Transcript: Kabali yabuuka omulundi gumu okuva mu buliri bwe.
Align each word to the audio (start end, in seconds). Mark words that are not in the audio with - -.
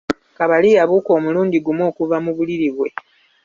Kabali 0.37 0.69
yabuuka 0.77 1.09
omulundi 1.17 1.57
gumu 1.65 1.83
okuva 1.89 2.17
mu 2.25 2.31
buliri 2.37 2.69
bwe. 2.75 2.89